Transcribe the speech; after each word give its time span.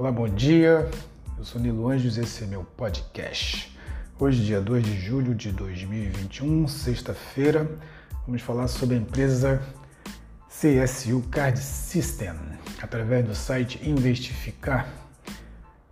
Olá, 0.00 0.10
bom 0.10 0.26
dia. 0.26 0.90
Eu 1.36 1.44
sou 1.44 1.60
Nilo 1.60 1.86
Anjos 1.86 2.16
e 2.16 2.22
esse 2.22 2.42
é 2.42 2.46
meu 2.46 2.64
podcast. 2.64 3.76
Hoje, 4.18 4.42
dia 4.42 4.58
2 4.58 4.82
de 4.82 4.98
julho 4.98 5.34
de 5.34 5.52
2021, 5.52 6.66
sexta-feira, 6.68 7.70
vamos 8.26 8.40
falar 8.40 8.66
sobre 8.68 8.96
a 8.96 8.98
empresa 8.98 9.62
CSU 10.48 11.22
Card 11.30 11.58
System, 11.60 12.32
através 12.80 13.26
do 13.26 13.34
site 13.34 13.78
Investificar, 13.86 14.88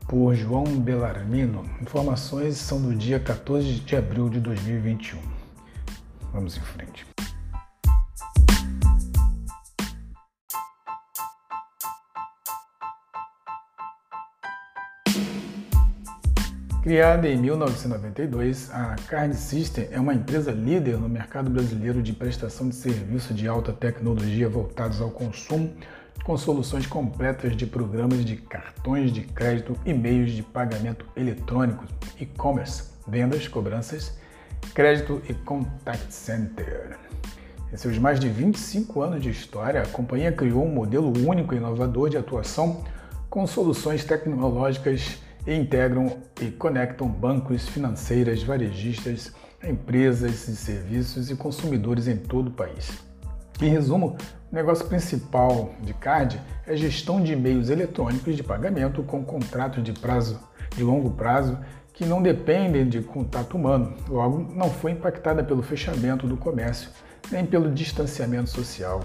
por 0.08 0.34
João 0.34 0.64
Belarmino. 0.64 1.68
Informações 1.82 2.56
são 2.56 2.80
do 2.80 2.94
dia 2.94 3.20
14 3.20 3.74
de 3.74 3.94
abril 3.94 4.30
de 4.30 4.40
2021. 4.40 5.20
Vamos 6.32 6.56
em 6.56 6.62
frente. 6.62 7.17
Criada 16.88 17.28
em 17.28 17.36
1992, 17.36 18.70
a 18.72 18.96
Card 19.08 19.36
System 19.36 19.88
é 19.90 20.00
uma 20.00 20.14
empresa 20.14 20.50
líder 20.50 20.96
no 20.96 21.06
mercado 21.06 21.50
brasileiro 21.50 22.02
de 22.02 22.14
prestação 22.14 22.66
de 22.66 22.74
serviço 22.74 23.34
de 23.34 23.46
alta 23.46 23.74
tecnologia 23.74 24.48
voltados 24.48 24.98
ao 25.02 25.10
consumo, 25.10 25.70
com 26.24 26.34
soluções 26.38 26.86
completas 26.86 27.54
de 27.54 27.66
programas 27.66 28.24
de 28.24 28.36
cartões 28.36 29.12
de 29.12 29.20
crédito 29.20 29.78
e 29.84 29.92
meios 29.92 30.32
de 30.32 30.42
pagamento 30.42 31.04
eletrônicos, 31.14 31.90
e-commerce, 32.18 32.84
vendas, 33.06 33.46
cobranças, 33.46 34.16
crédito 34.72 35.20
e 35.28 35.34
contact 35.34 36.10
center. 36.10 36.96
Em 37.70 37.76
seus 37.76 37.98
mais 37.98 38.18
de 38.18 38.30
25 38.30 39.02
anos 39.02 39.22
de 39.22 39.28
história, 39.28 39.82
a 39.82 39.86
companhia 39.86 40.32
criou 40.32 40.64
um 40.64 40.72
modelo 40.72 41.12
único 41.28 41.52
e 41.52 41.58
inovador 41.58 42.08
de 42.08 42.16
atuação 42.16 42.82
com 43.28 43.46
soluções 43.46 44.06
tecnológicas 44.06 45.27
e 45.48 45.56
integram 45.56 46.18
e 46.42 46.50
conectam 46.50 47.08
bancos, 47.08 47.66
financeiras, 47.66 48.42
varejistas, 48.42 49.32
empresas 49.64 50.44
de 50.44 50.54
serviços 50.54 51.30
e 51.30 51.36
consumidores 51.36 52.06
em 52.06 52.18
todo 52.18 52.48
o 52.48 52.50
país. 52.50 52.90
Em 53.58 53.70
resumo, 53.70 54.18
o 54.52 54.54
negócio 54.54 54.86
principal 54.86 55.72
de 55.80 55.94
CARD 55.94 56.38
é 56.66 56.76
gestão 56.76 57.22
de 57.22 57.34
meios 57.34 57.70
eletrônicos 57.70 58.36
de 58.36 58.42
pagamento 58.42 59.02
com 59.02 59.24
contratos 59.24 59.82
de 59.82 59.94
prazo 59.94 60.38
de 60.76 60.84
longo 60.84 61.10
prazo 61.12 61.58
que 61.94 62.04
não 62.04 62.22
dependem 62.22 62.86
de 62.86 63.00
contato 63.00 63.56
humano, 63.56 63.96
logo 64.06 64.54
não 64.54 64.70
foi 64.70 64.92
impactada 64.92 65.42
pelo 65.42 65.62
fechamento 65.62 66.26
do 66.26 66.36
comércio 66.36 66.90
nem 67.32 67.44
pelo 67.44 67.72
distanciamento 67.72 68.50
social 68.50 69.00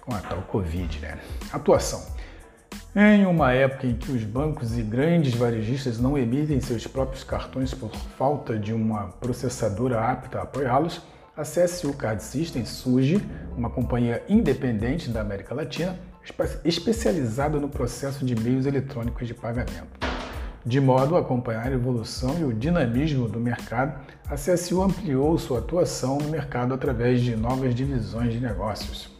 com 0.00 0.14
a 0.14 0.20
tal 0.20 0.42
Covid. 0.42 1.00
Né? 1.00 1.18
Atuação. 1.52 2.14
Em 2.96 3.26
uma 3.26 3.52
época 3.52 3.88
em 3.88 3.94
que 3.94 4.12
os 4.12 4.22
bancos 4.22 4.78
e 4.78 4.82
grandes 4.82 5.34
varejistas 5.34 5.98
não 5.98 6.16
emitem 6.16 6.60
seus 6.60 6.86
próprios 6.86 7.24
cartões 7.24 7.74
por 7.74 7.90
falta 8.16 8.56
de 8.56 8.72
uma 8.72 9.08
processadora 9.20 10.00
apta 10.00 10.38
a 10.38 10.42
apoiá-los, 10.42 11.02
a 11.36 11.42
CSU 11.42 11.92
Card 11.94 12.22
System 12.22 12.64
surge, 12.64 13.20
uma 13.56 13.68
companhia 13.68 14.22
independente 14.28 15.10
da 15.10 15.22
América 15.22 15.56
Latina, 15.56 15.98
especializada 16.64 17.58
no 17.58 17.68
processo 17.68 18.24
de 18.24 18.36
meios 18.36 18.64
eletrônicos 18.64 19.26
de 19.26 19.34
pagamento. 19.34 20.06
De 20.64 20.80
modo 20.80 21.16
a 21.16 21.18
acompanhar 21.18 21.66
a 21.66 21.74
evolução 21.74 22.38
e 22.38 22.44
o 22.44 22.54
dinamismo 22.54 23.28
do 23.28 23.40
mercado, 23.40 24.00
a 24.30 24.36
CSU 24.36 24.80
ampliou 24.80 25.36
sua 25.36 25.58
atuação 25.58 26.18
no 26.18 26.28
mercado 26.28 26.72
através 26.72 27.20
de 27.20 27.34
novas 27.34 27.74
divisões 27.74 28.32
de 28.32 28.38
negócios. 28.38 29.13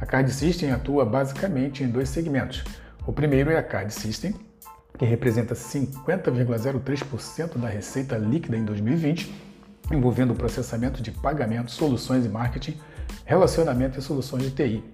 A 0.00 0.06
Card 0.06 0.32
System 0.32 0.70
atua 0.70 1.04
basicamente 1.04 1.82
em 1.82 1.88
dois 1.88 2.08
segmentos. 2.08 2.62
O 3.04 3.12
primeiro 3.12 3.50
é 3.50 3.58
a 3.58 3.62
Card 3.62 3.92
System, 3.92 4.32
que 4.96 5.04
representa 5.04 5.54
50,03% 5.54 7.58
da 7.58 7.68
receita 7.68 8.16
líquida 8.16 8.56
em 8.56 8.64
2020, 8.64 9.34
envolvendo 9.90 10.32
o 10.32 10.36
processamento 10.36 11.02
de 11.02 11.10
pagamentos, 11.10 11.74
soluções 11.74 12.24
e 12.24 12.28
marketing, 12.28 12.78
relacionamento 13.24 13.98
e 13.98 14.02
soluções 14.02 14.44
de 14.44 14.50
TI. 14.50 14.84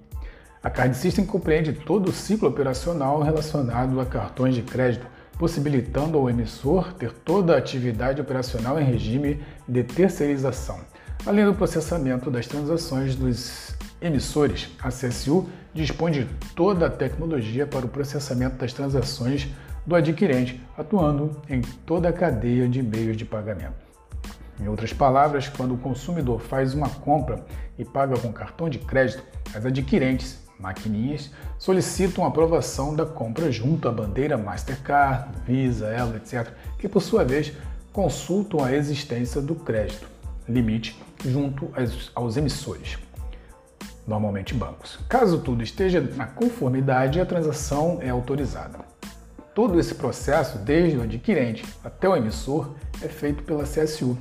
A 0.62 0.70
Card 0.70 0.96
System 0.96 1.26
compreende 1.26 1.74
todo 1.74 2.08
o 2.08 2.12
ciclo 2.12 2.48
operacional 2.48 3.20
relacionado 3.20 4.00
a 4.00 4.06
cartões 4.06 4.54
de 4.54 4.62
crédito, 4.62 5.06
possibilitando 5.38 6.16
ao 6.16 6.30
emissor 6.30 6.94
ter 6.94 7.12
toda 7.12 7.54
a 7.54 7.58
atividade 7.58 8.22
operacional 8.22 8.80
em 8.80 8.84
regime 8.84 9.44
de 9.68 9.82
terceirização, 9.82 10.80
além 11.26 11.44
do 11.44 11.52
processamento 11.52 12.30
das 12.30 12.46
transações 12.46 13.14
dos 13.14 13.74
emissores, 14.04 14.68
a 14.82 14.88
CSU 14.88 15.48
dispõe 15.72 16.12
de 16.12 16.24
toda 16.54 16.86
a 16.86 16.90
tecnologia 16.90 17.66
para 17.66 17.86
o 17.86 17.88
processamento 17.88 18.56
das 18.56 18.72
transações 18.72 19.48
do 19.86 19.96
adquirente, 19.96 20.60
atuando 20.76 21.40
em 21.48 21.62
toda 21.62 22.10
a 22.10 22.12
cadeia 22.12 22.68
de 22.68 22.82
meios 22.82 23.16
de 23.16 23.24
pagamento. 23.24 23.82
Em 24.60 24.68
outras 24.68 24.92
palavras, 24.92 25.48
quando 25.48 25.74
o 25.74 25.78
consumidor 25.78 26.40
faz 26.40 26.74
uma 26.74 26.88
compra 26.88 27.44
e 27.78 27.84
paga 27.84 28.16
com 28.18 28.32
cartão 28.32 28.68
de 28.68 28.78
crédito, 28.78 29.24
as 29.54 29.64
adquirentes, 29.64 30.38
maquininhas, 30.60 31.30
solicitam 31.58 32.24
a 32.24 32.28
aprovação 32.28 32.94
da 32.94 33.04
compra 33.04 33.50
junto 33.50 33.88
à 33.88 33.92
bandeira 33.92 34.38
Mastercard, 34.38 35.28
Visa, 35.44 35.88
Elo, 35.88 36.16
etc., 36.16 36.52
que 36.78 36.88
por 36.88 37.00
sua 37.00 37.24
vez 37.24 37.52
consultam 37.92 38.62
a 38.62 38.72
existência 38.72 39.40
do 39.40 39.54
crédito 39.54 40.06
limite 40.46 41.02
junto 41.24 41.70
aos 42.14 42.36
emissores 42.36 42.98
normalmente 44.06 44.54
bancos. 44.54 44.98
Caso 45.08 45.38
tudo 45.38 45.62
esteja 45.62 46.00
na 46.00 46.26
conformidade, 46.26 47.20
a 47.20 47.26
transação 47.26 47.98
é 48.00 48.10
autorizada. 48.10 48.78
Todo 49.54 49.78
esse 49.78 49.94
processo, 49.94 50.58
desde 50.58 50.98
o 50.98 51.02
adquirente 51.02 51.64
até 51.84 52.08
o 52.08 52.16
emissor, 52.16 52.74
é 53.00 53.08
feito 53.08 53.44
pela 53.44 53.62
CSU, 53.62 54.18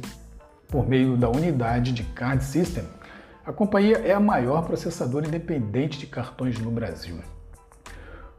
por 0.67 0.87
meio 0.87 1.17
da 1.17 1.29
unidade 1.29 1.91
de 1.91 2.03
Card 2.03 2.43
System. 2.43 2.83
A 3.45 3.51
companhia 3.51 3.97
é 3.97 4.13
a 4.13 4.19
maior 4.19 4.63
processadora 4.63 5.27
independente 5.27 5.97
de 5.97 6.07
cartões 6.07 6.57
no 6.59 6.71
Brasil. 6.71 7.19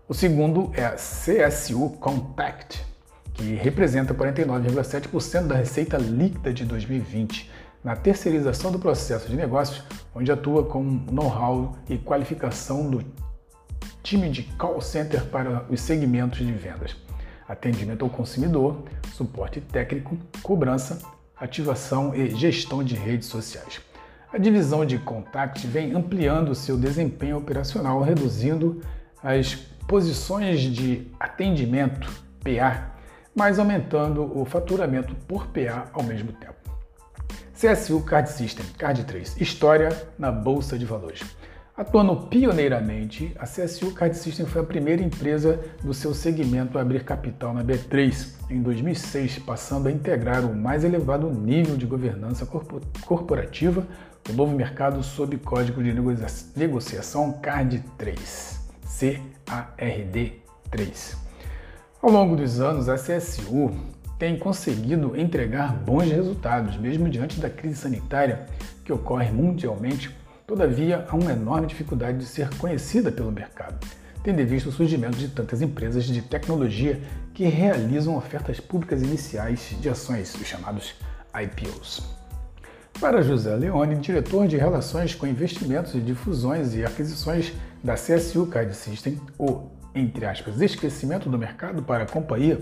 O 0.09 0.15
segundo 0.15 0.71
é 0.75 0.85
a 0.85 0.95
CSU 0.95 1.91
Compact, 2.01 2.85
que 3.33 3.55
representa 3.55 4.15
49,7% 4.15 5.47
da 5.47 5.57
receita 5.57 5.97
líquida 5.97 6.53
de 6.53 6.65
2020 6.65 7.51
na 7.85 7.95
terceirização 7.95 8.73
do 8.73 8.79
processo 8.79 9.29
de 9.29 9.37
negócios, 9.37 9.85
onde 10.15 10.33
atua 10.33 10.65
com 10.65 10.83
know-how 10.83 11.77
e 11.89 11.99
qualificação 11.99 12.89
do 12.89 13.05
time 14.03 14.31
de 14.31 14.43
call 14.43 14.81
center 14.81 15.27
para 15.27 15.67
os 15.69 15.81
segmentos 15.83 16.39
de 16.39 16.53
vendas, 16.53 16.97
atendimento 17.47 18.03
ao 18.03 18.11
consumidor, 18.11 18.83
suporte 19.13 19.61
técnico, 19.61 20.17
cobrança, 20.43 20.99
ativação 21.37 22.15
e 22.15 22.31
gestão 22.31 22.83
de 22.83 22.95
redes 22.95 23.29
sociais. 23.29 23.81
A 24.33 24.39
divisão 24.39 24.85
de 24.85 24.99
Contact 24.99 25.67
vem 25.67 25.93
ampliando 25.93 26.55
seu 26.55 26.77
desempenho 26.77 27.37
operacional, 27.37 28.01
reduzindo 28.03 28.81
as 29.23 29.55
posições 29.87 30.61
de 30.61 31.07
atendimento 31.21 32.11
PA, 32.43 32.95
mas 33.35 33.59
aumentando 33.59 34.37
o 34.37 34.45
faturamento 34.45 35.15
por 35.29 35.47
PA 35.49 35.89
ao 35.93 36.03
mesmo 36.03 36.33
tempo. 36.33 36.64
CSU 37.65 38.03
Card 38.03 38.29
System, 38.29 38.67
Card 38.77 39.05
3, 39.05 39.41
História 39.41 39.89
na 40.19 40.31
Bolsa 40.31 40.79
de 40.79 40.85
Valores. 40.85 41.23
Atuando 41.75 42.15
pioneiramente, 42.29 43.35
a 43.39 43.47
CSU 43.47 43.93
Card 43.93 44.15
System 44.19 44.45
foi 44.45 44.61
a 44.61 44.65
primeira 44.65 45.03
empresa 45.03 45.59
do 45.83 45.95
seu 45.95 46.13
segmento 46.13 46.77
a 46.77 46.83
abrir 46.83 47.05
capital 47.05 47.55
na 47.55 47.65
B3 47.65 48.35
em 48.51 48.61
2006, 48.61 49.39
passando 49.39 49.89
a 49.89 49.91
integrar 49.91 50.45
o 50.45 50.55
mais 50.55 50.85
elevado 50.85 51.31
nível 51.31 51.75
de 51.75 51.87
governança 51.87 52.47
corporativa 53.07 53.87
do 54.23 54.35
novo 54.35 54.55
mercado 54.55 55.03
sob 55.03 55.39
código 55.39 55.83
de 55.83 55.95
negociação 56.55 57.33
CARD 57.41 57.83
3, 57.97 58.61
CARD 59.47 60.35
3. 60.71 61.17
Ao 62.03 62.11
longo 62.11 62.37
dos 62.37 62.61
anos, 62.61 62.91
a 62.91 62.97
CSU 62.97 63.73
tem 64.25 64.39
conseguido 64.39 65.15
entregar 65.21 65.75
bons 65.75 66.11
resultados, 66.11 66.79
mesmo 66.79 67.11
diante 67.11 67.39
da 67.39 67.51
crise 67.51 67.77
sanitária 67.77 68.47
que 68.83 68.91
ocorre 68.91 69.31
mundialmente. 69.31 70.17
Todavia, 70.47 71.05
há 71.07 71.15
uma 71.15 71.33
enorme 71.33 71.67
dificuldade 71.67 72.17
de 72.17 72.25
ser 72.25 72.49
conhecida 72.57 73.13
pelo 73.13 73.31
mercado, 73.31 73.87
tendo 74.23 74.43
visto 74.47 74.71
o 74.71 74.73
surgimento 74.73 75.19
de 75.19 75.29
tantas 75.29 75.61
empresas 75.61 76.05
de 76.05 76.23
tecnologia 76.23 76.99
que 77.35 77.45
realizam 77.45 78.17
ofertas 78.17 78.59
públicas 78.59 79.03
iniciais 79.03 79.77
de 79.79 79.91
ações, 79.91 80.35
os 80.37 80.47
chamados 80.47 80.95
IPOs. 81.39 82.03
Para 82.99 83.21
José 83.21 83.55
Leone, 83.55 83.97
diretor 83.97 84.49
de 84.49 84.57
Relações 84.57 85.15
com 85.15 85.27
Investimentos 85.27 85.95
e 85.95 86.01
Difusões 86.01 86.75
e 86.75 86.83
Aquisições 86.83 87.53
da 87.83 87.93
CSU 87.93 88.47
Card 88.47 88.75
System, 88.75 89.21
o, 89.39 89.69
entre 89.95 90.25
aspas, 90.25 90.63
esquecimento 90.63 91.29
do 91.29 91.37
mercado 91.37 91.83
para 91.83 92.05
a 92.05 92.07
companhia 92.07 92.59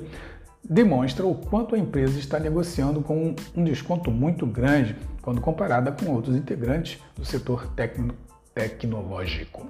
demonstra 0.69 1.27
o 1.27 1.35
quanto 1.35 1.75
a 1.75 1.79
empresa 1.79 2.19
está 2.19 2.39
negociando 2.39 3.01
com 3.03 3.35
um 3.55 3.65
desconto 3.65 4.11
muito 4.11 4.47
grande 4.47 4.97
quando 5.21 5.41
comparada 5.41 5.93
com 5.93 6.11
outros 6.13 6.37
integrantes 6.37 6.99
do 7.17 7.25
setor 7.25 7.67
tecno 7.75 8.15
tecnológico. 8.55 9.67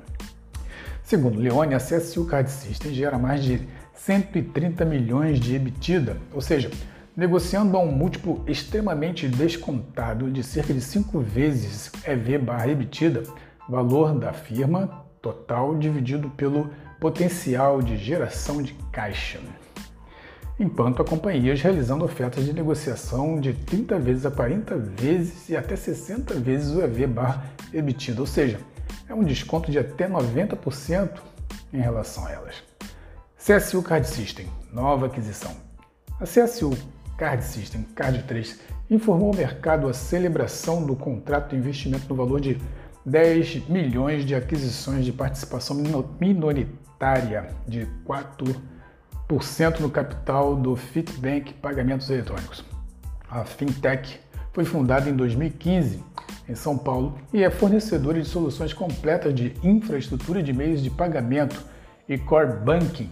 Segundo 1.02 1.38
Leone, 1.38 1.74
a 1.74 1.78
CSU 1.78 2.24
Card 2.24 2.50
System 2.50 2.92
gera 2.92 3.18
mais 3.18 3.42
de 3.42 3.60
130 3.94 4.84
milhões 4.84 5.38
de 5.38 5.54
EBITDA, 5.54 6.16
ou 6.32 6.40
seja, 6.40 6.70
negociando 7.16 7.76
a 7.76 7.80
um 7.80 7.92
múltiplo 7.92 8.42
extremamente 8.46 9.28
descontado 9.28 10.30
de 10.30 10.42
cerca 10.42 10.72
de 10.72 10.80
5 10.80 11.20
vezes 11.20 11.92
EV 12.04 12.38
barra 12.38 12.68
EBITDA, 12.68 13.22
valor 13.68 14.14
da 14.18 14.32
firma 14.32 15.04
total 15.20 15.76
dividido 15.76 16.30
pelo 16.30 16.70
potencial 16.98 17.82
de 17.82 17.96
geração 17.96 18.62
de 18.62 18.74
caixa. 18.90 19.38
Enquanto 20.60 21.00
há 21.00 21.04
companhias 21.04 21.60
realizando 21.62 22.04
ofertas 22.04 22.44
de 22.44 22.52
negociação 22.52 23.40
de 23.40 23.54
30 23.54 23.98
vezes 23.98 24.26
a 24.26 24.30
40 24.30 24.76
vezes 24.76 25.48
e 25.48 25.56
até 25.56 25.74
60 25.74 26.34
vezes 26.34 26.74
o 26.74 26.82
EV 26.82 27.06
barra 27.06 27.46
EBITDA, 27.72 28.20
ou 28.20 28.26
seja, 28.26 28.60
é 29.08 29.14
um 29.14 29.24
desconto 29.24 29.70
de 29.70 29.78
até 29.78 30.08
90% 30.08 31.20
em 31.72 31.80
relação 31.80 32.26
a 32.26 32.32
elas. 32.32 32.62
CSU 33.36 33.82
Card 33.82 34.06
System, 34.06 34.46
nova 34.72 35.06
aquisição. 35.06 35.50
A 36.20 36.24
CSU 36.24 36.76
Card 37.16 37.42
System, 37.42 37.82
Card 37.94 38.22
3, 38.24 38.60
informou 38.90 39.28
ao 39.28 39.34
mercado 39.34 39.88
a 39.88 39.94
celebração 39.94 40.84
do 40.84 40.94
contrato 40.94 41.50
de 41.50 41.56
investimento 41.56 42.06
no 42.08 42.14
valor 42.14 42.40
de 42.40 42.60
10 43.04 43.68
milhões 43.68 44.24
de 44.24 44.34
aquisições 44.34 45.04
de 45.04 45.12
participação 45.12 45.76
minoritária 46.20 47.48
de 47.66 47.88
4% 48.06 48.54
no 49.80 49.90
capital 49.90 50.54
do 50.54 50.76
Fitbank 50.76 51.54
Pagamentos 51.54 52.10
Eletrônicos. 52.10 52.64
A 53.30 53.44
fintech 53.44 54.20
foi 54.52 54.64
fundada 54.64 55.08
em 55.08 55.14
2015 55.14 56.02
em 56.48 56.54
São 56.54 56.76
Paulo 56.76 57.18
e 57.32 57.42
é 57.42 57.50
fornecedora 57.50 58.20
de 58.20 58.28
soluções 58.28 58.72
completas 58.72 59.34
de 59.34 59.54
infraestrutura 59.62 60.42
de 60.42 60.52
meios 60.52 60.82
de 60.82 60.90
pagamento 60.90 61.64
e 62.08 62.18
core 62.18 62.52
banking, 62.64 63.10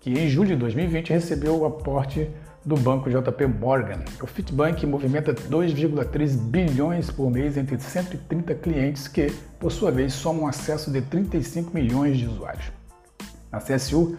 que 0.00 0.10
em 0.10 0.28
julho 0.28 0.48
de 0.48 0.56
2020 0.56 1.10
recebeu 1.10 1.58
o 1.58 1.66
aporte 1.66 2.30
do 2.64 2.76
banco 2.76 3.08
JP 3.08 3.46
Morgan. 3.46 4.00
O 4.20 4.26
Fitbank 4.26 4.84
movimenta 4.86 5.32
2,3 5.32 6.36
bilhões 6.36 7.10
por 7.10 7.30
mês 7.30 7.56
entre 7.56 7.78
130 7.78 8.54
clientes 8.56 9.06
que, 9.06 9.30
por 9.60 9.70
sua 9.70 9.92
vez, 9.92 10.12
somam 10.14 10.48
acesso 10.48 10.90
de 10.90 11.00
35 11.00 11.72
milhões 11.72 12.18
de 12.18 12.26
usuários. 12.26 12.72
Na 13.52 13.60
CSU, 13.60 14.16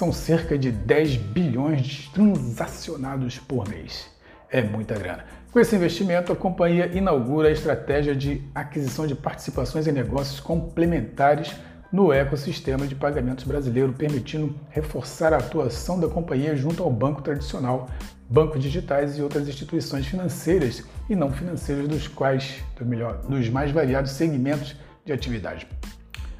são 0.00 0.14
cerca 0.14 0.56
de 0.56 0.72
10 0.72 1.16
bilhões 1.16 2.08
transacionados 2.14 3.38
por 3.38 3.68
mês. 3.68 4.06
É 4.50 4.62
muita 4.62 4.98
grana. 4.98 5.26
Com 5.52 5.60
esse 5.60 5.76
investimento, 5.76 6.32
a 6.32 6.36
companhia 6.36 6.86
inaugura 6.96 7.48
a 7.48 7.52
estratégia 7.52 8.16
de 8.16 8.42
aquisição 8.54 9.06
de 9.06 9.14
participações 9.14 9.86
em 9.86 9.92
negócios 9.92 10.40
complementares 10.40 11.54
no 11.92 12.14
ecossistema 12.14 12.86
de 12.86 12.94
pagamentos 12.94 13.44
brasileiro, 13.44 13.92
permitindo 13.92 14.58
reforçar 14.70 15.34
a 15.34 15.36
atuação 15.36 16.00
da 16.00 16.08
companhia 16.08 16.56
junto 16.56 16.82
ao 16.82 16.90
banco 16.90 17.20
tradicional, 17.20 17.86
bancos 18.26 18.62
digitais 18.62 19.18
e 19.18 19.22
outras 19.22 19.46
instituições 19.46 20.06
financeiras 20.06 20.82
e 21.10 21.14
não 21.14 21.30
financeiras 21.30 21.86
dos 21.86 22.08
quais, 22.08 22.64
do 22.78 22.86
melhor, 22.86 23.18
dos 23.18 23.50
mais 23.50 23.70
variados 23.70 24.12
segmentos 24.12 24.74
de 25.04 25.12
atividade. 25.12 25.66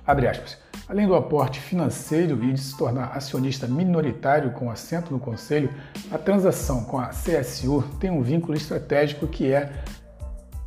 Abre 0.06 0.28
aspas. 0.28 0.69
Além 0.90 1.06
do 1.06 1.14
aporte 1.14 1.60
financeiro 1.60 2.42
e 2.42 2.52
de 2.52 2.60
se 2.60 2.76
tornar 2.76 3.16
acionista 3.16 3.68
minoritário 3.68 4.50
com 4.50 4.72
assento 4.72 5.12
no 5.12 5.20
conselho, 5.20 5.70
a 6.10 6.18
transação 6.18 6.82
com 6.82 6.98
a 6.98 7.10
CSU 7.10 7.84
tem 8.00 8.10
um 8.10 8.22
vínculo 8.22 8.58
estratégico 8.58 9.28
que 9.28 9.52
é 9.52 9.70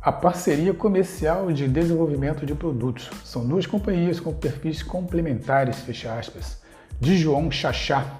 a 0.00 0.10
parceria 0.10 0.72
comercial 0.72 1.52
de 1.52 1.68
desenvolvimento 1.68 2.46
de 2.46 2.54
produtos. 2.54 3.10
São 3.22 3.46
duas 3.46 3.66
companhias 3.66 4.18
com 4.18 4.32
perfis 4.32 4.82
complementares, 4.82 5.80
fecha 5.80 6.14
aspas. 6.14 6.62
De 6.98 7.18
João 7.18 7.50
Chachá, 7.50 8.18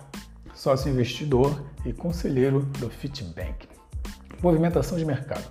sócio 0.55 0.93
investidor 0.93 1.59
e 1.87 1.93
conselheiro 1.95 2.69
do 2.81 2.91
Fitbank. 2.91 3.67
Movimentação 4.43 4.99
de 4.99 5.07
mercado. 5.07 5.45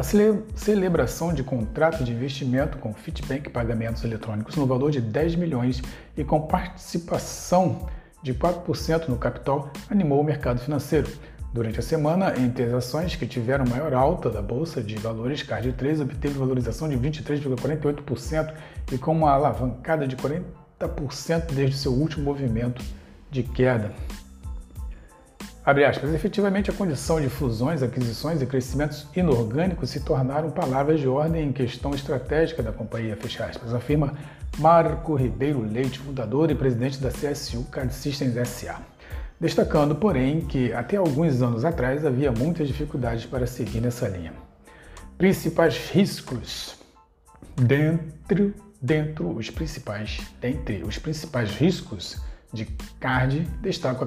A 0.00 0.02
celebração 0.02 1.34
de 1.34 1.42
contrato 1.42 2.02
de 2.02 2.10
investimento 2.10 2.78
com 2.78 2.94
Fitbank 2.94 3.50
Pagamentos 3.50 4.02
Eletrônicos 4.02 4.56
no 4.56 4.64
valor 4.64 4.90
de 4.90 4.98
10 4.98 5.34
milhões 5.34 5.82
e 6.16 6.24
com 6.24 6.40
participação 6.40 7.86
de 8.22 8.32
4% 8.32 9.08
no 9.08 9.18
capital 9.18 9.70
animou 9.90 10.18
o 10.18 10.24
mercado 10.24 10.58
financeiro. 10.58 11.06
Durante 11.52 11.80
a 11.80 11.82
semana, 11.82 12.32
entre 12.38 12.64
as 12.64 12.72
ações 12.72 13.14
que 13.14 13.26
tiveram 13.26 13.66
maior 13.66 13.92
alta 13.92 14.30
da 14.30 14.40
Bolsa 14.40 14.82
de 14.82 14.96
Valores, 14.96 15.42
Card 15.42 15.70
3 15.74 16.00
obteve 16.00 16.38
valorização 16.38 16.88
de 16.88 16.96
23,48% 16.96 18.54
e 18.92 18.96
com 18.96 19.12
uma 19.12 19.32
alavancada 19.32 20.08
de 20.08 20.16
40% 20.16 21.52
desde 21.52 21.76
seu 21.76 21.92
último 21.92 22.24
movimento 22.24 22.82
de 23.30 23.42
queda. 23.42 23.92
Abre 25.70 25.84
aspas, 25.84 26.12
efetivamente 26.12 26.68
a 26.68 26.72
condição 26.72 27.20
de 27.20 27.28
fusões, 27.28 27.80
aquisições 27.80 28.42
e 28.42 28.46
crescimentos 28.46 29.06
inorgânicos 29.14 29.90
se 29.90 30.00
tornaram 30.00 30.50
palavras 30.50 30.98
de 30.98 31.06
ordem 31.06 31.46
em 31.46 31.52
questão 31.52 31.94
estratégica 31.94 32.60
da 32.60 32.72
companhia, 32.72 33.16
fecha 33.16 33.44
aspas, 33.44 33.72
afirma 33.72 34.14
Marco 34.58 35.14
Ribeiro 35.14 35.60
Leite, 35.60 36.00
fundador 36.00 36.50
e 36.50 36.56
presidente 36.56 36.98
da 36.98 37.08
CSU 37.10 37.62
Card 37.70 37.94
Systems 37.94 38.48
SA. 38.48 38.80
Destacando, 39.38 39.94
porém, 39.94 40.40
que 40.40 40.72
até 40.72 40.96
alguns 40.96 41.40
anos 41.40 41.64
atrás 41.64 42.04
havia 42.04 42.32
muitas 42.32 42.66
dificuldades 42.66 43.24
para 43.24 43.46
seguir 43.46 43.80
nessa 43.80 44.08
linha. 44.08 44.32
Principais 45.16 45.76
riscos 45.92 46.74
dentro, 47.54 48.52
dentro 48.82 49.36
os 49.36 49.48
principais, 49.50 50.20
dentre 50.40 50.82
os 50.82 50.98
principais 50.98 51.50
riscos 51.54 52.20
de 52.52 52.64
CARD 52.98 53.46
destaco 53.60 54.06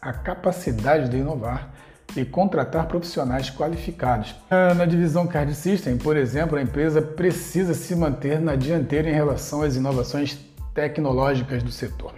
a 0.00 0.12
capacidade 0.12 1.08
de 1.08 1.16
inovar 1.16 1.72
e 2.16 2.24
contratar 2.24 2.86
profissionais 2.86 3.50
qualificados. 3.50 4.34
Ah, 4.50 4.74
na 4.74 4.84
divisão 4.84 5.26
Card 5.26 5.54
System, 5.54 5.98
por 5.98 6.16
exemplo, 6.16 6.58
a 6.58 6.62
empresa 6.62 7.02
precisa 7.02 7.74
se 7.74 7.94
manter 7.94 8.40
na 8.40 8.56
dianteira 8.56 9.08
em 9.08 9.14
relação 9.14 9.62
às 9.62 9.76
inovações 9.76 10.38
tecnológicas 10.74 11.62
do 11.62 11.70
setor. 11.70 12.14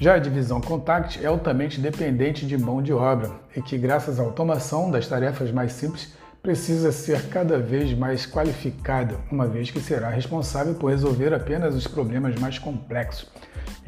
Já 0.00 0.14
a 0.14 0.18
divisão 0.18 0.60
Contact 0.60 1.22
é 1.22 1.26
altamente 1.26 1.80
dependente 1.80 2.46
de 2.46 2.56
mão 2.56 2.80
de 2.80 2.92
obra 2.92 3.32
e 3.56 3.60
que, 3.60 3.76
graças 3.76 4.20
à 4.20 4.22
automação 4.22 4.90
das 4.90 5.08
tarefas 5.08 5.50
mais 5.50 5.72
simples, 5.72 6.12
precisa 6.40 6.92
ser 6.92 7.28
cada 7.28 7.58
vez 7.58 7.92
mais 7.94 8.24
qualificada, 8.24 9.16
uma 9.30 9.46
vez 9.46 9.72
que 9.72 9.80
será 9.80 10.08
responsável 10.08 10.74
por 10.74 10.90
resolver 10.90 11.34
apenas 11.34 11.74
os 11.74 11.86
problemas 11.86 12.38
mais 12.38 12.60
complexos. 12.60 13.28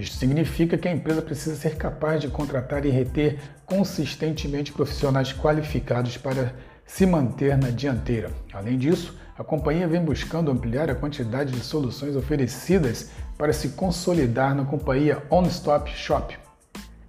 Isto 0.01 0.17
significa 0.17 0.79
que 0.79 0.89
a 0.89 0.93
empresa 0.93 1.21
precisa 1.21 1.55
ser 1.57 1.77
capaz 1.77 2.23
de 2.23 2.29
contratar 2.29 2.87
e 2.87 2.89
reter 2.89 3.39
consistentemente 3.67 4.73
profissionais 4.73 5.31
qualificados 5.31 6.17
para 6.17 6.55
se 6.87 7.05
manter 7.05 7.59
na 7.59 7.69
dianteira. 7.69 8.31
Além 8.51 8.79
disso, 8.79 9.15
a 9.37 9.45
companhia 9.45 9.87
vem 9.87 10.03
buscando 10.03 10.51
ampliar 10.51 10.89
a 10.89 10.95
quantidade 10.95 11.53
de 11.53 11.61
soluções 11.61 12.17
oferecidas 12.17 13.11
para 13.37 13.53
se 13.53 13.71
consolidar 13.71 14.55
na 14.55 14.65
companhia 14.65 15.23
On 15.31 15.43
Stop 15.43 15.91
Shop. 15.91 16.35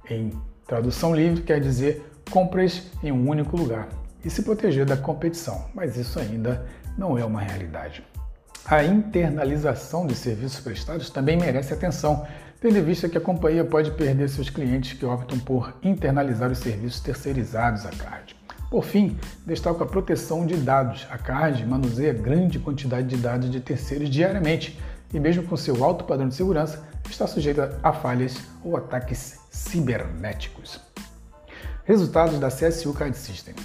Em 0.09 0.29
tradução 0.67 1.15
livre, 1.15 1.43
quer 1.43 1.61
dizer 1.61 2.05
compras 2.29 2.83
em 3.01 3.11
um 3.11 3.29
único 3.29 3.55
lugar 3.55 3.87
e 4.23 4.29
se 4.29 4.43
proteger 4.43 4.85
da 4.85 4.97
competição, 4.97 5.65
mas 5.73 5.95
isso 5.95 6.19
ainda 6.19 6.65
não 6.97 7.17
é 7.17 7.23
uma 7.23 7.39
realidade. 7.39 8.03
A 8.65 8.83
internalização 8.83 10.05
de 10.05 10.15
serviços 10.15 10.59
prestados 10.59 11.09
também 11.09 11.37
merece 11.37 11.73
atenção, 11.73 12.25
tendo 12.59 12.77
em 12.77 12.83
vista 12.83 13.09
que 13.09 13.17
a 13.17 13.21
companhia 13.21 13.65
pode 13.65 13.91
perder 13.91 14.29
seus 14.29 14.49
clientes 14.49 14.97
que 14.97 15.05
optam 15.05 15.39
por 15.39 15.73
internalizar 15.83 16.51
os 16.51 16.59
serviços 16.59 17.01
terceirizados 17.01 17.85
à 17.85 17.89
CARD. 17.89 18.35
Por 18.69 18.85
fim, 18.85 19.17
destaco 19.45 19.83
a 19.83 19.85
proteção 19.85 20.45
de 20.45 20.55
dados. 20.55 21.05
A 21.11 21.17
CARD 21.17 21.65
manuseia 21.65 22.13
grande 22.13 22.59
quantidade 22.59 23.07
de 23.07 23.17
dados 23.17 23.49
de 23.49 23.59
terceiros 23.59 24.09
diariamente 24.09 24.79
e, 25.13 25.19
mesmo 25.19 25.43
com 25.43 25.57
seu 25.57 25.83
alto 25.83 26.05
padrão 26.05 26.29
de 26.29 26.35
segurança, 26.35 26.81
está 27.09 27.27
sujeita 27.27 27.77
a 27.83 27.91
falhas 27.91 28.37
ou 28.63 28.77
ataques 28.77 29.39
cibernéticos. 29.49 30.79
Resultados 31.83 32.39
da 32.39 32.47
CSU 32.47 32.93
Card 32.93 33.17
System. 33.17 33.55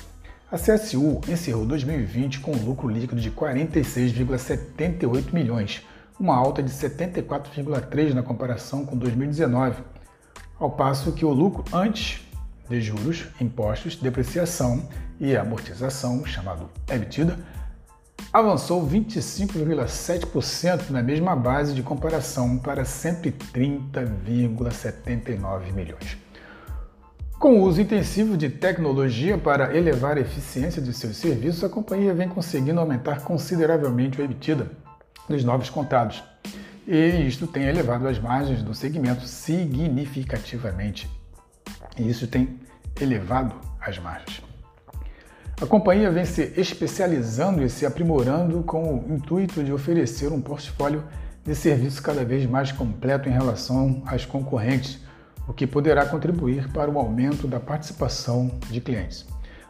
A 0.50 0.56
CSU 0.56 1.20
encerrou 1.28 1.66
2020 1.66 2.38
com 2.38 2.52
um 2.52 2.64
lucro 2.64 2.88
líquido 2.88 3.20
de 3.20 3.32
46,78 3.32 5.32
milhões, 5.32 5.82
uma 6.20 6.36
alta 6.36 6.62
de 6.62 6.70
74,3 6.70 8.14
na 8.14 8.22
comparação 8.22 8.86
com 8.86 8.96
2019, 8.96 9.82
ao 10.60 10.70
passo 10.70 11.10
que 11.10 11.24
o 11.24 11.32
lucro 11.32 11.64
antes 11.72 12.24
de 12.70 12.80
juros, 12.80 13.26
impostos, 13.40 13.96
depreciação 13.96 14.88
e 15.18 15.36
amortização, 15.36 16.24
chamado 16.24 16.70
EBITDA, 16.88 17.36
avançou 18.32 18.88
25,7% 18.88 20.90
na 20.90 21.02
mesma 21.02 21.34
base 21.34 21.74
de 21.74 21.82
comparação 21.82 22.56
para 22.56 22.84
130,79 22.84 25.72
milhões. 25.72 26.16
Com 27.38 27.60
o 27.60 27.64
uso 27.64 27.82
intensivo 27.82 28.34
de 28.34 28.48
tecnologia 28.48 29.36
para 29.36 29.76
elevar 29.76 30.16
a 30.16 30.20
eficiência 30.20 30.80
de 30.80 30.90
seus 30.94 31.18
serviços, 31.18 31.62
a 31.62 31.68
companhia 31.68 32.14
vem 32.14 32.30
conseguindo 32.30 32.80
aumentar 32.80 33.20
consideravelmente 33.20 34.18
o 34.18 34.24
EBITDA 34.24 34.70
dos 35.28 35.44
novos 35.44 35.68
contratos. 35.68 36.24
E 36.86 37.26
isto 37.26 37.46
tem 37.46 37.64
elevado 37.64 38.08
as 38.08 38.18
margens 38.18 38.62
do 38.62 38.74
segmento 38.74 39.26
significativamente. 39.26 41.10
e 41.98 42.08
isso 42.08 42.26
tem 42.26 42.58
elevado 42.98 43.54
as 43.80 43.98
margens. 43.98 44.42
A 45.60 45.66
companhia 45.66 46.10
vem 46.10 46.24
se 46.24 46.54
especializando 46.56 47.62
e 47.62 47.68
se 47.68 47.84
aprimorando 47.84 48.62
com 48.62 48.98
o 48.98 49.14
intuito 49.14 49.62
de 49.62 49.72
oferecer 49.72 50.32
um 50.32 50.40
portfólio 50.40 51.04
de 51.44 51.54
serviços 51.54 52.00
cada 52.00 52.24
vez 52.24 52.46
mais 52.46 52.72
completo 52.72 53.28
em 53.28 53.32
relação 53.32 54.02
às 54.06 54.24
concorrentes, 54.24 55.05
o 55.46 55.52
que 55.52 55.66
poderá 55.66 56.04
contribuir 56.06 56.68
para 56.72 56.90
o 56.90 56.98
aumento 56.98 57.46
da 57.46 57.60
participação 57.60 58.50
de 58.70 58.80
clientes. 58.80 59.26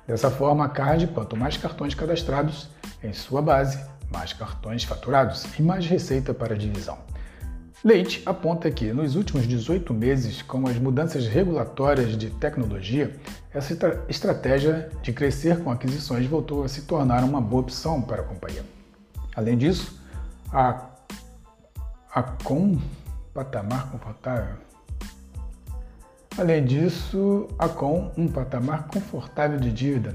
Dessa 0.06 0.30
forma, 0.30 0.64
a 0.64 0.68
CARD, 0.68 1.09
quanto 1.09 1.37
mais 1.37 1.56
cartões 1.56 1.95
cadastrados 1.95 2.68
em 3.02 3.12
sua 3.12 3.42
base, 3.42 3.78
mais 4.11 4.33
cartões 4.33 4.85
faturados 4.85 5.45
e 5.59 5.62
mais 5.62 5.87
receita 5.87 6.33
para 6.33 6.54
a 6.54 6.59
divisão. 6.59 6.99
Leite 7.85 8.23
aponta 8.25 8.71
que, 8.71 8.92
nos 8.92 9.16
últimos 9.16 9.47
18 9.47 9.92
meses, 9.92 10.42
com 10.42 10.66
as 10.66 10.76
mudanças 10.78 11.26
regulatórias 11.26 12.16
de 12.16 12.30
tecnologia, 12.30 13.14
essa 13.52 13.76
estratégia 14.09 14.90
de 15.02 15.12
crescer 15.12 15.62
com 15.62 15.71
aquisições 15.71 16.26
voltou 16.26 16.64
a 16.64 16.68
se 16.68 16.83
tornar 16.83 17.23
uma 17.23 17.40
boa 17.40 17.62
opção 17.62 18.00
para 18.00 18.23
a 18.23 18.25
companhia. 18.25 18.64
Além 19.35 19.56
disso, 19.56 20.00
a, 20.52 20.87
a 22.12 22.23
com 22.23 22.78
patamar 23.35 23.90
confortável. 23.90 24.65
Além 26.38 26.62
disso, 26.66 27.49
a 27.59 27.66
com 27.66 28.12
um 28.14 28.28
patamar 28.28 28.88
confortável 28.88 29.59
de 29.59 29.73
dívida. 29.73 30.14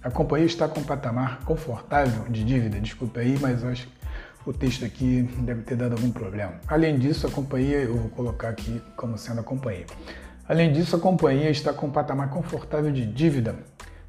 A 0.00 0.08
companhia 0.08 0.46
está 0.46 0.68
com 0.68 0.78
um 0.78 0.84
patamar 0.84 1.40
confortável 1.44 2.30
de 2.30 2.44
dívida, 2.44 2.78
desculpe 2.78 3.18
aí, 3.18 3.36
mas 3.40 3.64
acho 3.64 3.88
que 3.88 3.92
o 4.48 4.52
texto 4.52 4.84
aqui 4.84 5.22
deve 5.40 5.62
ter 5.62 5.74
dado 5.74 5.94
algum 5.94 6.12
problema. 6.12 6.54
Além 6.68 6.96
disso, 6.96 7.26
a 7.26 7.30
companhia, 7.30 7.78
eu 7.78 7.96
vou 7.96 8.08
colocar 8.10 8.50
aqui 8.50 8.80
como 8.96 9.18
sendo 9.18 9.40
a 9.40 9.42
companhia. 9.42 9.86
Além 10.48 10.72
disso, 10.72 10.94
a 10.94 11.00
companhia 11.00 11.50
está 11.50 11.72
com 11.72 11.88
um 11.88 11.90
patamar 11.90 12.30
confortável 12.30 12.92
de 12.92 13.04
dívida, 13.04 13.56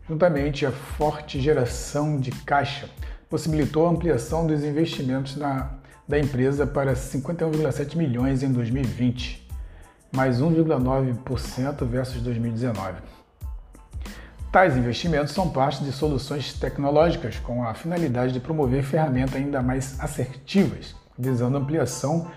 juntamente 0.07 0.67
à 0.67 0.71
forte 0.71 1.41
geração 1.41 2.19
de 2.19 2.29
caixa, 2.29 2.87
possibilitou 3.27 3.87
a 3.87 3.89
ampliação 3.89 4.45
dos 4.45 4.63
investimentos 4.63 5.35
na, 5.35 5.71
da 6.07 6.19
empresa 6.19 6.67
para 6.67 6.93
51,7 6.93 7.95
milhões 7.95 8.43
em 8.43 8.51
2020, 8.51 9.38
mais 10.11 10.41
1,9% 10.41 11.85
versus 11.85 12.21
2019. 12.21 13.01
Tais 14.51 14.75
investimentos 14.75 15.33
são 15.33 15.49
parte 15.49 15.83
de 15.83 15.91
soluções 15.91 16.53
tecnológicas 16.53 17.37
com 17.37 17.63
a 17.63 17.75
finalidade 17.75 18.33
de 18.33 18.39
promover 18.39 18.83
ferramentas 18.83 19.35
ainda 19.35 19.61
mais 19.61 19.99
assertivas, 19.99 20.95
visando 21.17 21.57
ampliação 21.57 22.27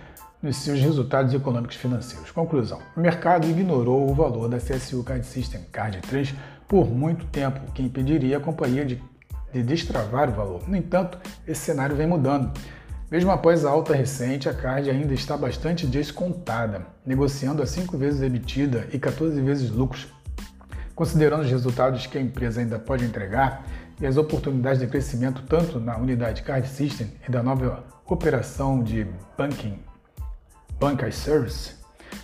nos 0.43 0.57
seus 0.57 0.79
resultados 0.81 1.33
econômicos 1.33 1.77
financeiros. 1.77 2.31
Conclusão: 2.31 2.81
o 2.95 3.01
mercado 3.01 3.49
ignorou 3.49 4.11
o 4.11 4.15
valor 4.15 4.49
da 4.49 4.59
CSU 4.59 5.03
Card 5.03 5.25
System 5.25 5.63
Card 5.73 6.01
3 6.03 6.35
por 6.69 6.91
muito 6.91 7.25
tempo, 7.27 7.61
o 7.69 7.73
que 7.73 7.83
impediria 7.83 8.37
a 8.37 8.41
companhia 8.41 8.85
de, 8.85 9.03
de 9.53 9.63
destravar 9.63 10.29
o 10.29 10.33
valor. 10.33 10.69
No 10.69 10.77
entanto, 10.77 11.19
esse 11.47 11.61
cenário 11.61 11.97
vem 11.97 12.07
mudando. 12.07 12.53
Mesmo 13.13 13.31
após 13.31 13.63
a 13.67 13.71
alta 13.71 13.95
recente, 13.95 14.49
a 14.49 14.55
Card 14.55 14.89
ainda 14.89 15.13
está 15.13 15.37
bastante 15.37 15.87
descontada, 15.87 16.87
negociando 17.05 17.63
a 17.63 17.67
5 17.67 17.99
vezes 17.99 18.23
emitida 18.23 18.89
e 18.91 18.99
14 18.99 19.39
vezes 19.43 19.69
lucros. 19.69 20.09
Considerando 20.95 21.43
os 21.43 21.51
resultados 21.51 22.07
que 22.07 22.17
a 22.17 22.21
empresa 22.23 22.63
ainda 22.63 22.79
pode 22.79 23.05
entregar 23.05 23.67
e 24.01 24.07
as 24.07 24.17
oportunidades 24.17 24.81
de 24.81 24.87
crescimento 24.87 25.43
tanto 25.43 25.79
na 25.79 25.95
unidade 25.99 26.41
Card 26.41 26.67
System 26.67 27.13
e 27.29 27.31
da 27.31 27.43
nova 27.43 27.85
operação 28.07 28.83
de 28.83 29.07
banking, 29.37 29.79
Bank 30.81 31.05
as 31.05 31.15
Service, 31.15 31.75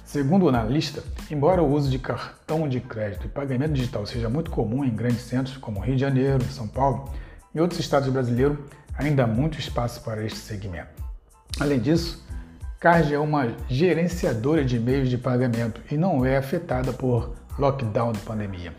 segundo 0.07 0.47
o 0.47 0.49
analista, 0.49 1.05
embora 1.31 1.63
o 1.63 1.71
uso 1.71 1.91
de 1.91 1.99
cartão 1.99 2.67
de 2.67 2.81
crédito 2.81 3.27
e 3.27 3.29
pagamento 3.29 3.75
digital 3.75 4.07
seja 4.07 4.31
muito 4.31 4.51
comum 4.51 4.83
em 4.83 4.97
grandes 4.97 5.21
centros 5.21 5.59
como 5.59 5.81
Rio 5.81 5.97
de 5.97 6.01
Janeiro, 6.01 6.43
São 6.45 6.67
Paulo 6.67 7.13
e 7.55 7.61
outros 7.61 7.79
estados 7.79 8.09
brasileiros, 8.09 8.57
ainda 8.99 9.25
há 9.25 9.27
muito 9.27 9.59
espaço 9.59 10.03
para 10.03 10.25
este 10.25 10.39
segmento. 10.39 11.03
Além 11.59 11.79
disso, 11.79 12.27
Card 12.81 13.15
é 13.15 13.19
uma 13.19 13.55
gerenciadora 13.69 14.65
de 14.65 14.79
meios 14.79 15.09
de 15.09 15.17
pagamento 15.17 15.81
e 15.91 15.97
não 15.97 16.27
é 16.27 16.37
afetada 16.37 16.93
por 16.93 17.35
lockdown 17.59 18.13
de 18.13 18.21
pandemia. 18.21 18.73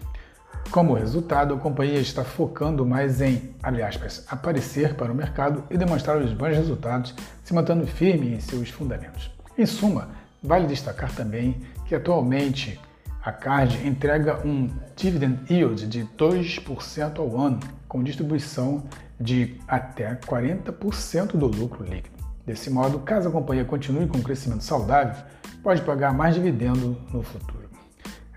Como 0.71 0.93
resultado, 0.93 1.53
a 1.53 1.57
companhia 1.57 1.99
está 1.99 2.23
focando 2.23 2.85
mais 2.85 3.21
em, 3.21 3.55
aspas, 3.85 4.23
aparecer 4.29 4.93
para 4.93 5.11
o 5.11 5.15
mercado 5.15 5.63
e 5.69 5.77
demonstrar 5.77 6.17
os 6.17 6.31
bons 6.31 6.55
resultados, 6.55 7.15
se 7.43 7.53
mantendo 7.53 7.88
firme 7.88 8.35
em 8.35 8.39
seus 8.39 8.69
fundamentos. 8.69 9.31
Em 9.57 9.65
suma, 9.65 10.09
vale 10.43 10.67
destacar 10.67 11.11
também 11.11 11.59
que 11.88 11.95
atualmente 11.95 12.79
a 13.21 13.31
Card 13.31 13.85
entrega 13.85 14.45
um 14.45 14.69
dividend 14.95 15.39
yield 15.49 15.88
de 15.88 16.05
2% 16.17 17.19
ao 17.19 17.38
ano, 17.38 17.59
com 17.88 18.03
distribuição 18.03 18.83
de 19.19 19.57
até 19.67 20.15
40% 20.15 21.38
do 21.38 21.47
lucro 21.47 21.83
líquido. 21.83 22.17
Desse 22.45 22.69
modo, 22.69 22.99
caso 22.99 23.27
a 23.27 23.31
companhia 23.31 23.65
continue 23.65 24.07
com 24.07 24.17
um 24.17 24.23
crescimento 24.23 24.63
saudável, 24.63 25.23
pode 25.61 25.81
pagar 25.81 26.13
mais 26.13 26.35
dividendo 26.35 26.97
no 27.11 27.21
futuro. 27.21 27.69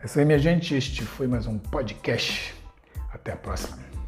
É 0.02 0.06
isso 0.06 0.18
aí, 0.18 0.24
minha 0.24 0.38
gente. 0.38 0.74
Este 0.74 1.04
foi 1.04 1.28
mais 1.28 1.46
um 1.46 1.58
podcast. 1.58 2.54
Até 3.12 3.32
a 3.32 3.36
próxima. 3.36 4.01